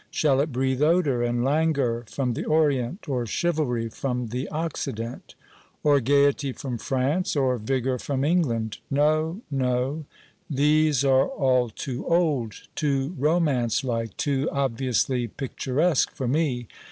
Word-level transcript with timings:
Shall 0.09 0.39
it 0.41 0.51
breathe 0.51 0.81
odor 0.81 1.21
and 1.21 1.43
languor 1.43 2.05
from 2.07 2.33
the 2.33 2.43
orient, 2.43 3.07
or 3.07 3.27
chivalry 3.27 3.87
from 3.87 4.29
the 4.29 4.49
occident? 4.49 5.35
or 5.83 5.99
gayety 5.99 6.53
from 6.53 6.79
France? 6.79 7.35
or 7.35 7.59
vigor 7.59 7.99
from 7.99 8.23
England? 8.23 8.79
No, 8.89 9.41
no; 9.51 10.05
these 10.49 11.05
are 11.05 11.27
all 11.27 11.69
too 11.69 12.03
old 12.07 12.63
too 12.73 13.13
romance 13.15 13.83
like 13.83 14.17
too 14.17 14.49
obviously 14.51 15.27
picturesque 15.27 16.09
for 16.15 16.27
me. 16.27 16.67